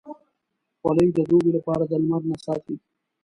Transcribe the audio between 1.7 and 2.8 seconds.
د لمر نه ساتي.